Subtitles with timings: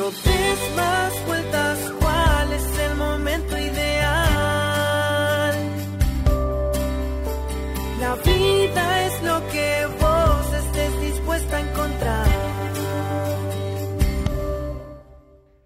[0.00, 3.92] No des más vueltas, ¿cuál es el momento ideal?
[8.00, 12.26] La vida es lo que vos estés dispuesta a encontrar.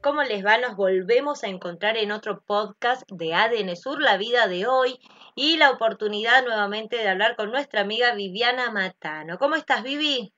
[0.02, 0.58] ¿Cómo les va?
[0.58, 4.98] Nos volvemos a encontrar en otro podcast de ADN Sur, la vida de hoy,
[5.36, 9.38] y la oportunidad nuevamente de hablar con nuestra amiga Viviana Matano.
[9.38, 10.33] ¿Cómo estás, Vivi?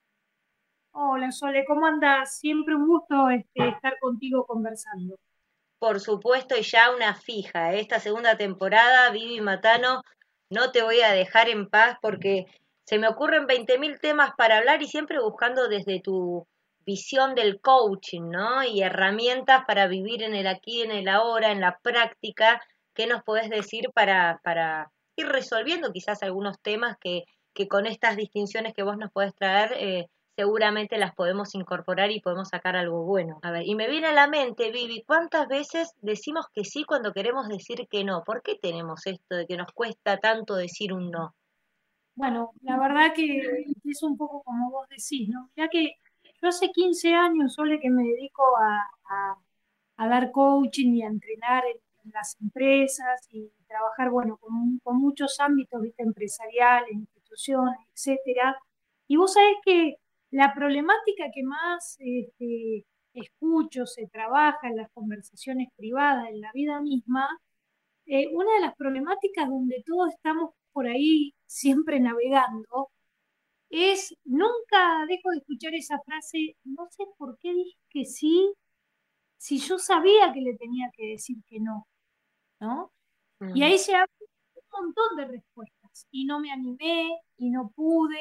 [0.99, 2.39] Hola, Sole, ¿cómo andas?
[2.39, 5.19] Siempre un gusto este, estar contigo conversando.
[5.79, 7.75] Por supuesto, y ya una fija.
[7.75, 10.01] Esta segunda temporada, Vivi Matano,
[10.49, 12.47] no te voy a dejar en paz porque
[12.87, 16.47] se me ocurren 20.000 temas para hablar y siempre buscando desde tu
[16.87, 18.65] visión del coaching, ¿no?
[18.65, 22.63] Y herramientas para vivir en el aquí, en el ahora, en la práctica.
[22.95, 28.17] ¿Qué nos podés decir para, para ir resolviendo quizás algunos temas que, que con estas
[28.17, 33.05] distinciones que vos nos podés traer eh, seguramente las podemos incorporar y podemos sacar algo
[33.05, 33.41] bueno.
[33.43, 37.13] A ver, y me viene a la mente, Vivi, ¿cuántas veces decimos que sí cuando
[37.15, 38.23] queremos decir que no?
[38.23, 41.35] ¿Por qué tenemos esto de que nos cuesta tanto decir un no?
[42.15, 45.51] Bueno, la verdad que es un poco como vos decís, ¿no?
[45.57, 49.39] Ya que yo hace 15 años, solo que me dedico a,
[50.07, 51.81] dar coaching y a entrenar en,
[52.13, 56.05] las empresas y trabajar, bueno, con, con muchos ámbitos, ¿viste?
[56.05, 58.57] empresariales, instituciones, etcétera.
[59.09, 59.97] Y vos sabés que
[60.37, 62.85] la problemática que más este,
[63.15, 67.27] escucho, se trabaja en las conversaciones privadas, en la vida misma,
[68.05, 72.91] eh, una de las problemáticas donde todos estamos por ahí siempre navegando,
[73.71, 78.53] es, nunca dejo de escuchar esa frase, no sé por qué dije que sí,
[79.39, 81.87] si yo sabía que le tenía que decir que no,
[82.61, 82.93] ¿no?
[83.55, 87.09] Y ahí se abre un montón de respuestas, y no me animé,
[87.39, 88.21] y no pude,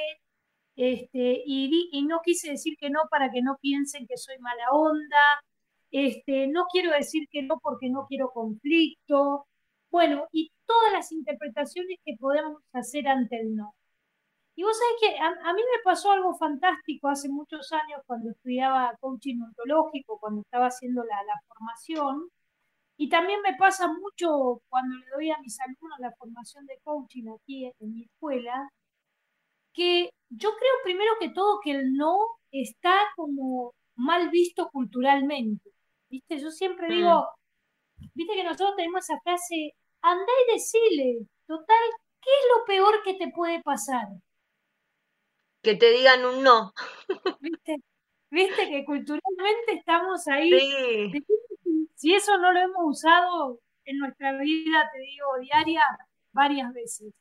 [0.76, 4.72] este, y, y, no quise decir que no para que no piensen que soy mala
[4.72, 5.42] onda,
[5.92, 9.48] este, no quiero decir que no porque no quiero conflicto,
[9.92, 13.74] bueno, y todas las interpretaciones que podemos hacer ante el no.
[14.56, 18.96] Y vos sabés que a, mí me pasó algo fantástico hace muchos años cuando estudiaba
[19.02, 22.30] coaching ontológico, cuando estaba haciendo la, la formación,
[22.98, 27.26] y también me pasa mucho cuando le doy a mis alumnos la formación de coaching
[27.30, 28.70] aquí en mi escuela,
[29.76, 32.18] que yo creo primero que todo que el no
[32.52, 35.70] está como mal visto culturalmente.
[36.10, 36.40] ¿Viste?
[36.40, 37.26] Yo siempre digo,
[37.98, 38.06] mm.
[38.14, 41.86] viste que nosotros tenemos esa frase, andá y decile, total,
[42.22, 44.08] ¿qué es lo peor que te puede pasar?
[45.62, 46.74] Que te digan un no.
[47.42, 47.78] ¿Viste?
[48.30, 50.52] Viste que culturalmente estamos ahí.
[50.52, 51.26] Sí.
[51.96, 55.84] Si eso no lo hemos usado en nuestra vida, te digo, diaria,
[56.36, 57.16] varias veces.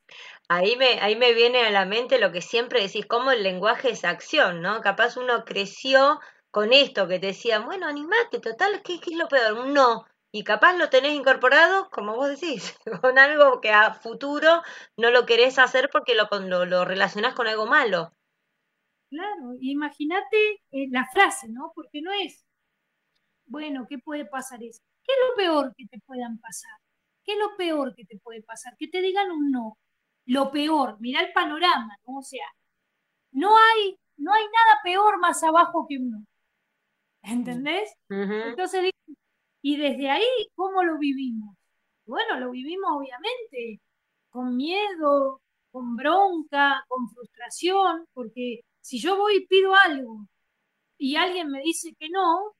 [0.49, 3.91] Ahí me, ahí me viene a la mente lo que siempre decís, cómo el lenguaje
[3.91, 4.81] es acción, ¿no?
[4.83, 6.21] Capaz uno creció
[6.51, 9.55] con esto que te decían, bueno, animate, total, ¿qué, es lo peor?
[9.55, 10.05] Un no.
[10.33, 14.63] Y capaz lo tenés incorporado, como vos decís, con algo que a futuro
[14.97, 18.13] no lo querés hacer porque lo, lo, lo relacionás con algo malo.
[19.09, 21.71] Claro, imagínate eh, la frase, ¿no?
[21.73, 22.45] Porque no es,
[23.47, 24.83] bueno, ¿qué puede pasar eso?
[25.05, 26.73] ¿Qué es lo peor que te puedan pasar?
[27.25, 28.77] ¿Qué es lo peor que te puede pasar?
[28.79, 29.79] Que te digan un no.
[30.27, 32.19] Lo peor, mira el panorama, ¿no?
[32.19, 32.47] O sea,
[33.33, 36.27] no hay, no hay nada peor más abajo que un no.
[37.23, 37.93] ¿Entendés?
[38.09, 38.91] Entonces,
[39.63, 40.25] y desde ahí,
[40.55, 41.57] ¿cómo lo vivimos?
[42.07, 43.81] Bueno, lo vivimos obviamente
[44.29, 50.27] con miedo, con bronca, con frustración, porque si yo voy y pido algo
[50.99, 52.55] y alguien me dice que no,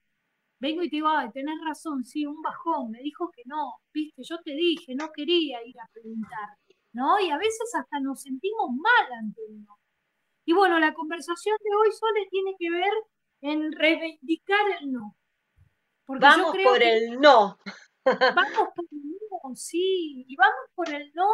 [0.65, 4.23] vengo y te digo, ay, tenés razón, sí, un bajón, me dijo que no, viste,
[4.23, 6.57] yo te dije, no quería ir a preguntar,
[6.93, 7.19] ¿no?
[7.19, 9.77] Y a veces hasta nos sentimos mal ante uno.
[10.45, 12.93] Y bueno, la conversación de hoy solo tiene que ver
[13.41, 15.15] en reivindicar el no.
[16.07, 17.57] vamos por el no.
[18.05, 21.27] Vamos por el no, sí, y vamos por el no.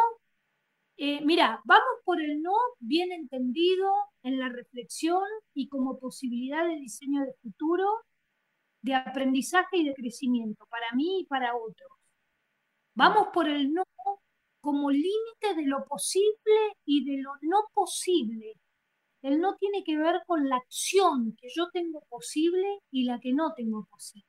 [0.96, 3.92] Eh, mira, vamos por el no bien entendido
[4.24, 7.86] en la reflexión y como posibilidad de diseño de futuro
[8.82, 11.92] de aprendizaje y de crecimiento para mí y para otros.
[12.96, 13.84] Vamos por el no
[14.62, 18.54] como límite de lo posible y de lo no posible.
[19.22, 23.34] El no tiene que ver con la acción que yo tengo posible y la que
[23.34, 24.28] no tengo posible.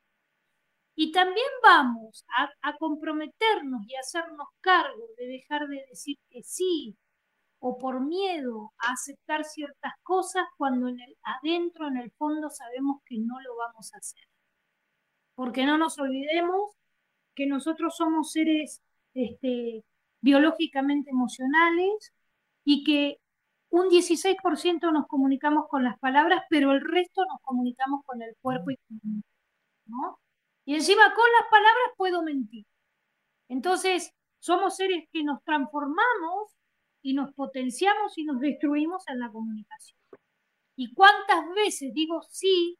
[0.95, 2.25] Y también vamos
[2.61, 6.95] a, comprometernos y hacernos cargo de dejar de decir que sí
[7.59, 13.01] o por miedo a aceptar ciertas cosas cuando en el, adentro, en el fondo, sabemos
[13.05, 14.27] que no lo vamos a hacer
[15.35, 16.71] porque no nos olvidemos
[17.35, 18.81] que nosotros somos seres
[19.13, 19.83] este,
[20.21, 22.13] biológicamente emocionales
[22.63, 23.17] y que
[23.69, 28.71] un 16% nos comunicamos con las palabras, pero el resto nos comunicamos con el cuerpo
[28.71, 29.23] y con
[29.85, 30.19] ¿no?
[30.65, 32.65] Y encima con las palabras puedo mentir.
[33.49, 36.51] Entonces, somos seres que nos transformamos
[37.01, 39.97] y nos potenciamos y nos destruimos en la comunicación.
[40.75, 42.77] ¿Y cuántas veces digo sí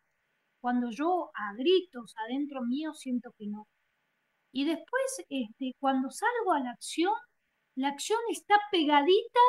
[0.63, 3.67] cuando yo a gritos adentro mío siento que no?
[4.53, 7.13] Y después, este, cuando salgo a la acción,
[7.75, 9.41] la acción está pegadita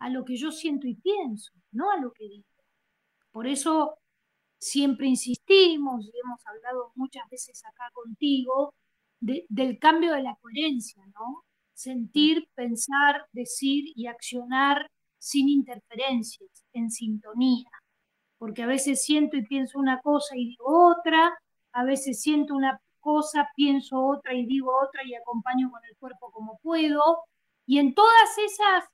[0.00, 2.44] a lo que yo siento y pienso, no a lo que digo.
[3.30, 3.96] Por eso
[4.58, 8.74] siempre insistimos y hemos hablado muchas veces acá contigo
[9.20, 11.42] del cambio de la coherencia, ¿no?
[11.72, 17.70] Sentir, pensar, decir y accionar sin interferencias, en sintonía.
[18.40, 20.64] Porque a veces siento y pienso una cosa y digo
[20.96, 21.38] otra,
[21.72, 26.32] a veces siento una cosa, pienso otra y digo otra y acompaño con el cuerpo
[26.32, 27.18] como puedo.
[27.66, 28.84] Y en todas esas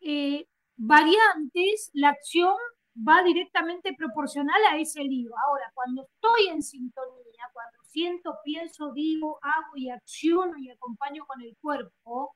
[0.00, 0.44] eh,
[0.76, 2.56] variantes, la acción
[2.96, 5.30] va directamente proporcional a ese lío.
[5.46, 11.42] Ahora, cuando estoy en sintonía, cuando siento, pienso, digo, hago y acciono y acompaño con
[11.42, 12.34] el cuerpo,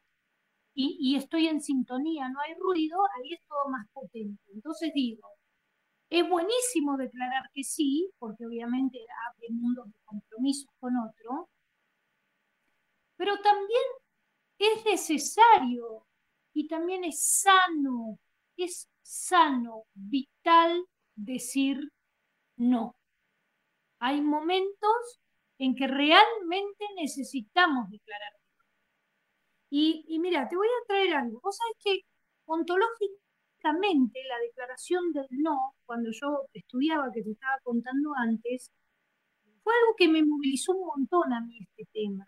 [0.72, 4.40] y, y, estoy en sintonía, no hay ruido, ahí es todo más potente.
[4.54, 5.28] Entonces digo,
[6.10, 8.98] es buenísimo declarar que sí, porque obviamente
[9.28, 11.48] abre mundos de compromisos con otro,
[13.16, 13.82] pero también
[14.58, 16.06] es necesario
[16.52, 18.18] y también es sano,
[18.56, 20.84] es sano, vital
[21.14, 21.78] decir
[22.56, 22.96] no.
[24.00, 25.20] Hay momentos
[25.58, 28.32] en que realmente necesitamos declarar.
[29.70, 31.40] Y, y mira, te voy a traer algo.
[31.42, 32.00] Vos sabés que
[32.46, 33.29] ontológicamente
[33.62, 38.70] la declaración del no, cuando yo estudiaba, que te estaba contando antes,
[39.62, 42.26] fue algo que me movilizó un montón a mí este tema.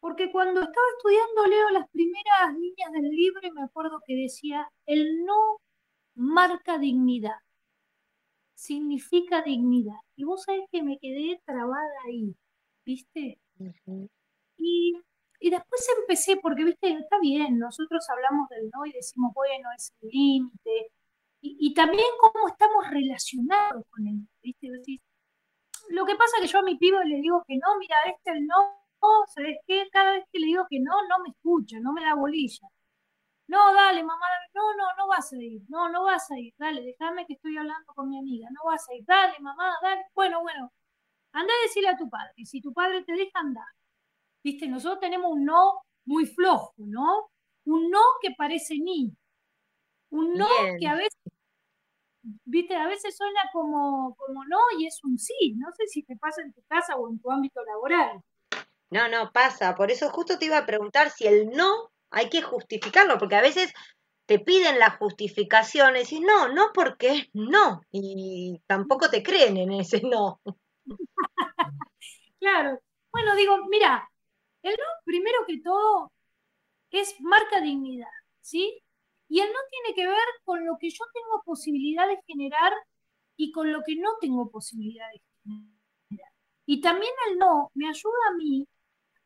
[0.00, 4.68] Porque cuando estaba estudiando leo las primeras líneas del libro y me acuerdo que decía,
[4.86, 5.58] el no
[6.14, 7.40] marca dignidad,
[8.54, 9.98] significa dignidad.
[10.16, 12.36] Y vos sabés que me quedé trabada ahí,
[12.84, 13.40] ¿viste?
[13.56, 14.08] después
[16.08, 16.90] empecé, porque, ¿viste?
[16.92, 20.92] Está bien, nosotros hablamos del no y decimos, bueno, es el límite.
[21.40, 24.68] Y, también cómo estamos relacionados con él, ¿viste?
[25.90, 28.32] Lo que pasa es que yo a mi pibe le digo que no, mira, este
[28.32, 28.56] el no,
[29.28, 29.88] ¿sabes qué?
[29.92, 32.68] Cada vez que le digo que no, no me escucha, no me da bolilla.
[33.48, 36.82] No, dale, mamá, no, no, no vas a ir, no, no vas a ir, dale,
[36.82, 40.42] déjame que estoy hablando con mi amiga, no vas a ir, dale, mamá, dale, bueno,
[40.42, 40.70] bueno,
[41.32, 43.64] anda a decirle a tu padre, si tu padre te deja andar,
[44.42, 47.30] viste, nosotros tenemos un no muy flojo, ¿no?
[47.64, 49.14] Un no que parece ni,
[50.10, 50.48] un no
[50.80, 51.20] que a veces,
[52.46, 56.16] viste, a veces suena como, como no y es un sí, no sé si te
[56.16, 58.22] pasa en tu casa o en tu ámbito laboral.
[58.90, 62.40] No, no, pasa, por eso justo te iba a preguntar si el no hay que
[62.40, 63.74] justificarlo, porque a veces
[64.24, 69.58] te piden la justificación y decís, no, no porque es no, y tampoco te creen
[69.58, 70.40] en ese no.
[72.40, 72.80] claro,
[73.12, 74.08] bueno, digo, mira,
[74.68, 76.12] el no, primero que todo,
[76.90, 78.08] es marca dignidad,
[78.40, 78.80] ¿sí?
[79.28, 82.72] Y el no tiene que ver con lo que yo tengo posibilidad de generar
[83.36, 86.32] y con lo que no tengo posibilidad de generar.
[86.66, 88.66] Y también el no me ayuda a mí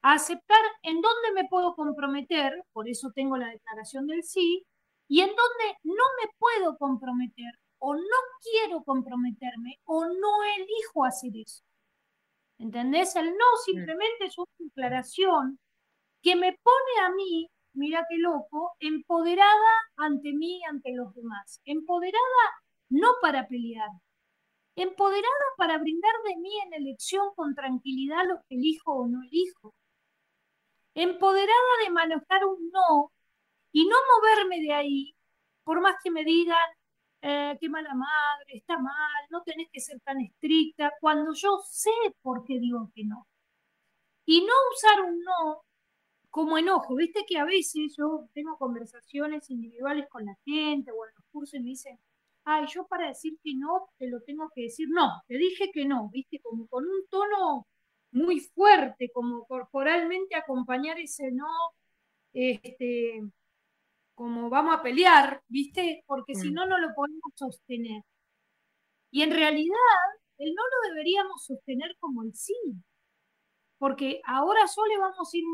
[0.03, 4.65] a aceptar en dónde me puedo comprometer, por eso tengo la declaración del sí,
[5.09, 11.33] y en dónde no me puedo comprometer o no quiero comprometerme o no elijo hacer
[11.37, 11.63] eso.
[12.63, 13.17] ¿Entendés?
[13.17, 15.59] El no simplemente es una declaración
[16.23, 21.61] que me pone a mí, mira qué loco, empoderada ante mí y ante los demás.
[21.65, 22.45] Empoderada
[22.89, 23.89] no para pelear,
[24.77, 29.75] empoderada para brindar de mí en elección con tranquilidad lo que elijo o no elijo
[30.95, 33.13] empoderada de manejar un no
[33.73, 35.15] y no moverme de ahí,
[35.65, 36.59] por más que me digan,
[37.23, 41.91] eh, qué mala madre, está mal, no tenés que ser tan estricta, cuando yo sé
[42.23, 43.27] por qué digo que no.
[44.27, 45.65] Y no usar un no
[46.31, 51.15] como enojo, viste que a veces yo tengo conversaciones individuales con la gente o en
[51.15, 51.99] los cursos y me dicen,
[52.45, 55.85] ay, yo para decir que no, te lo tengo que decir, no, te dije que
[55.85, 57.67] no, viste, como con un tono
[58.13, 61.47] muy fuerte, como corporalmente acompañar ese no,
[62.33, 63.23] este,
[64.15, 66.03] como vamos a pelear, ¿viste?
[66.07, 66.55] Porque si mm.
[66.55, 68.03] no, no lo podemos sostener.
[69.11, 69.77] Y en realidad,
[70.39, 72.55] el no lo deberíamos sostener como el sí,
[73.79, 75.45] porque ahora solo vamos a ir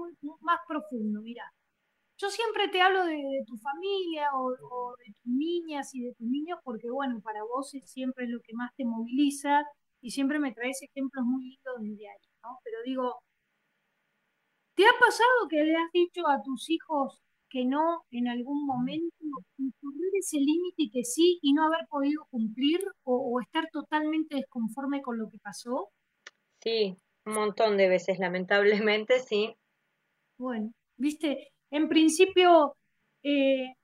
[0.41, 1.45] más profundo, mira.
[2.19, 6.27] Yo siempre te hablo de, tu familia o, o, de tus niñas y de tus
[6.27, 9.65] niños porque, bueno, para vos es siempre lo que más te moviliza
[10.01, 12.29] y siempre me traes ejemplos muy lindos desde ahí.
[12.65, 13.23] Pero digo,
[14.75, 19.17] ¿te ha pasado que le has dicho a tus hijos que no en algún momento,
[19.57, 25.19] incurrir ese límite que sí y no haber podido cumplir o, estar totalmente desconforme con
[25.19, 25.91] lo que pasó?
[26.61, 29.55] Sí, Un montón de veces, lamentablemente, sí.
[30.39, 32.77] Bueno, viste, en principio,
[33.23, 33.75] eh,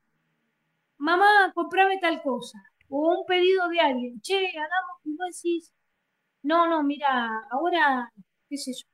[0.99, 5.73] mamá, comprame tal cosa, o un pedido de alguien, che, hagamos, y vos decís,
[6.43, 8.11] no, no, mira, ahora,
[8.49, 8.87] qué sé yo,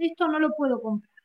[0.00, 1.15] esto no lo puedo comprar.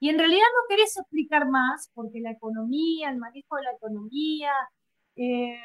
[0.00, 4.52] Y en realidad no querés explicar más, porque la economía, el manejo de la economía,
[5.16, 5.58] eh,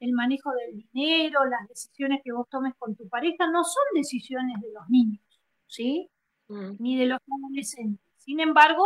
[0.00, 4.60] el manejo del dinero, las decisiones que vos tomes con tu pareja, no son decisiones
[4.60, 5.22] de los niños,
[5.66, 6.10] ¿sí?
[6.48, 6.76] Mm.
[6.78, 8.04] Ni de los adolescentes.
[8.18, 8.84] Sin embargo,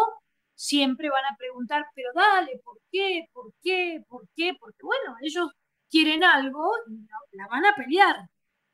[0.54, 3.28] siempre van a preguntar, pero dale, ¿por qué?
[3.32, 4.02] ¿Por qué?
[4.08, 4.52] ¿Por qué?
[4.58, 5.50] Porque bueno, ellos
[5.90, 7.06] quieren algo y
[7.37, 8.16] la van a pelear,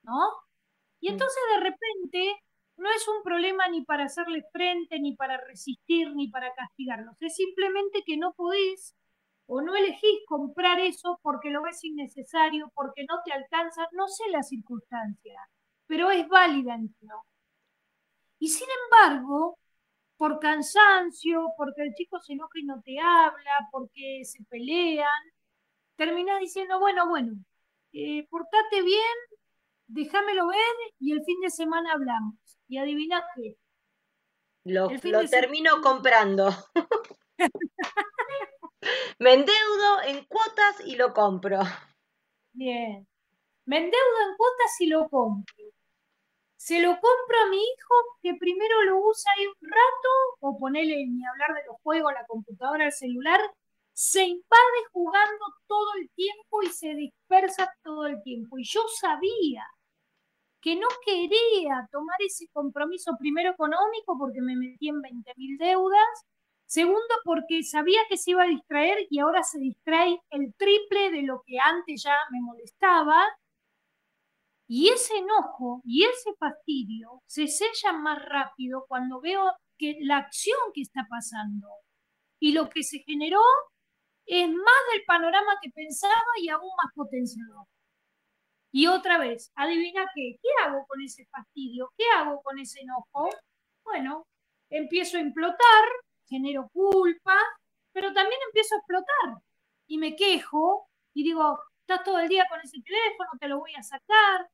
[0.02, 0.18] ¿no?
[1.00, 1.12] Y mm.
[1.12, 2.42] entonces de repente
[2.76, 7.16] no es un problema ni para hacerle frente, ni para resistir, ni para castigarlos.
[7.20, 8.94] Es simplemente que no podés
[9.46, 14.24] o no elegís comprar eso porque lo ves innecesario, porque no te alcanza, no sé
[14.30, 15.38] la circunstancia,
[15.86, 17.24] pero es válida, ¿no?
[18.38, 19.58] Y sin embargo,
[20.16, 25.22] por cansancio, porque el chico se enoja y no te habla, porque se pelean,
[25.96, 27.34] terminás diciendo, bueno, bueno,
[27.92, 29.16] eh, portate bien,
[29.86, 30.58] déjamelo ver
[31.00, 32.34] y el fin de semana hablamos.
[32.68, 33.56] Y adivina qué.
[34.64, 36.50] Lo, lo termino comprando.
[39.18, 41.60] Me endeudo en cuotas y lo compro.
[42.52, 43.06] Bien.
[43.66, 45.64] Me endeudo en cuotas y lo compro.
[46.56, 50.08] Se lo compro a mi hijo que primero lo usa ahí un rato,
[50.40, 53.40] o ponele ni hablar de los juegos, la computadora, el celular,
[53.92, 58.58] se invade jugando todo el tiempo y se dispersa todo el tiempo.
[58.58, 59.66] Y yo sabía
[60.64, 66.24] que no quería tomar ese compromiso primero económico porque me metí en 20 mil deudas,
[66.64, 71.20] segundo porque sabía que se iba a distraer y ahora se distrae el triple de
[71.20, 73.22] lo que antes ya me molestaba,
[74.66, 80.56] y ese enojo y ese fastidio se sellan más rápido cuando veo que la acción
[80.72, 81.68] que está pasando
[82.40, 83.42] y lo que se generó
[84.24, 87.66] es más del panorama que pensaba y aún más potenciador.
[88.76, 91.92] Y otra vez, adivina qué, ¿qué hago con ese fastidio?
[91.96, 93.30] ¿Qué hago con ese enojo?
[93.84, 94.26] Bueno,
[94.68, 95.84] empiezo a implotar,
[96.26, 97.38] genero culpa,
[97.92, 99.42] pero también empiezo a explotar
[99.86, 103.72] y me quejo y digo, estás todo el día con ese teléfono, te lo voy
[103.76, 104.50] a sacar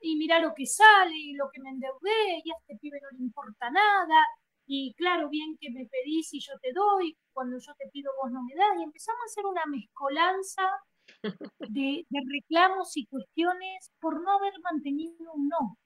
[0.00, 3.18] y mira lo que sale y lo que me endeudé y a este pibe no
[3.18, 4.26] le importa nada
[4.64, 8.32] y claro, bien que me pedís y yo te doy, cuando yo te pido vos
[8.32, 10.72] no me das y empezamos a hacer una mezcolanza
[11.22, 15.78] de, reclamos y cuestiones por no haber mantenido un no.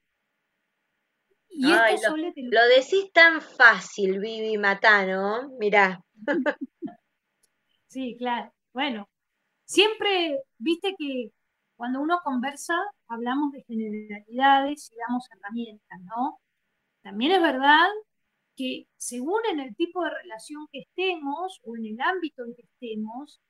[1.49, 6.03] Y esto lo, lo, decís tan fácil, Vivi Matano, mirá.
[7.87, 8.51] sí, claro.
[8.73, 9.07] Bueno,
[9.65, 11.31] siempre, viste que
[11.75, 12.73] cuando uno conversa,
[13.07, 16.39] hablamos de generalidades y damos herramientas, ¿no?
[17.03, 17.87] También es verdad
[18.55, 22.63] que según en el tipo de relación que estemos o en el ámbito en que
[22.63, 23.41] estemos,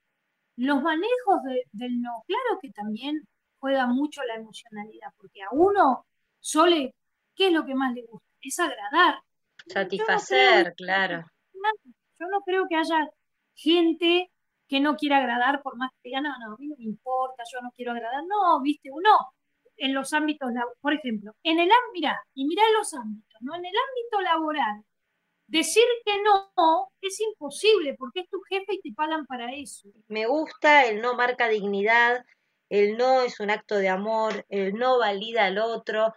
[0.55, 1.41] los manejos
[1.71, 3.27] del no, claro que también
[3.59, 6.05] juega mucho la emocionalidad, porque a uno
[6.39, 6.93] sole,
[7.35, 8.27] ¿qué es lo que más le gusta?
[8.41, 9.21] Es agradar.
[9.67, 11.25] Satisfacer, claro.
[12.19, 13.09] Yo no creo que haya
[13.55, 14.29] gente
[14.67, 17.43] que no quiera agradar por más que diga, no, no, a mí no me importa,
[17.51, 18.23] yo no quiero agradar.
[18.27, 19.09] No, viste, uno
[19.77, 23.55] en los ámbitos, por ejemplo, en el mira, y mira en los ámbitos, ¿no?
[23.55, 24.83] En el ámbito laboral,
[25.53, 29.87] Decir que no es imposible porque es tu jefe y te pagan para eso.
[30.07, 32.25] Me gusta, el no marca dignidad,
[32.69, 36.15] el no es un acto de amor, el no valida al otro.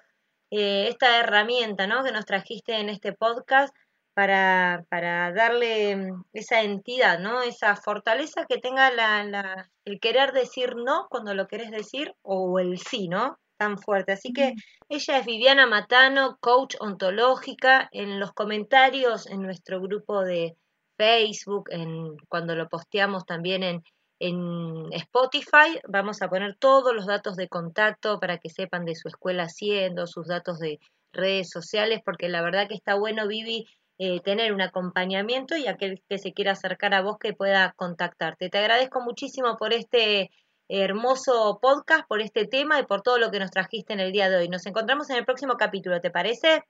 [0.51, 2.03] Eh, esta herramienta ¿no?
[2.03, 3.77] que nos trajiste en este podcast
[4.15, 7.43] para, para darle mm, esa entidad, ¿no?
[7.43, 12.59] esa fortaleza que tenga la, la, el querer decir no cuando lo querés decir o
[12.59, 13.39] el sí, ¿no?
[13.57, 14.13] Tan fuerte.
[14.13, 14.55] Así que
[14.89, 17.89] ella es Viviana Matano, coach ontológica.
[17.93, 20.57] En los comentarios en nuestro grupo de
[20.97, 23.83] Facebook, en, cuando lo posteamos también en,
[24.19, 29.09] en Spotify, vamos a poner todos los datos de contacto para que sepan de su
[29.09, 30.79] escuela haciendo, sus datos de
[31.13, 33.67] redes sociales, porque la verdad que está bueno, Vivi,
[33.99, 38.51] eh, tener un acompañamiento y aquel que se quiera acercar a vos que pueda contactarte.
[38.51, 40.31] Te agradezco muchísimo por este
[40.69, 44.29] hermoso podcast, por este tema y por todo lo que nos trajiste en el día
[44.29, 44.49] de hoy.
[44.49, 46.65] Nos encontramos en el próximo capítulo, ¿te parece?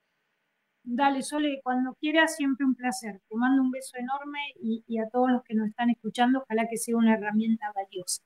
[0.82, 3.20] Dale, Sole, cuando quieras, siempre un placer.
[3.28, 6.68] Te mando un beso enorme y, y a todos los que nos están escuchando, ojalá
[6.70, 8.22] que sea una herramienta valiosa.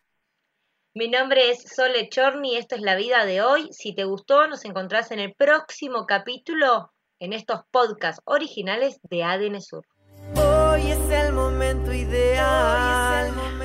[0.92, 3.68] Mi nombre es Sole Chorni, esto es la vida de hoy.
[3.70, 9.60] Si te gustó, nos encontrás en el próximo capítulo en estos podcasts originales de ADN
[9.60, 9.86] Sur.
[10.34, 13.60] Hoy es el momento ideal.